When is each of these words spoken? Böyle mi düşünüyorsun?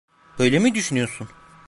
Böyle 0.39 0.59
mi 0.59 0.75
düşünüyorsun? 0.75 1.29